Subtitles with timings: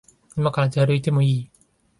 [0.35, 1.51] いまから出歩いてもいい？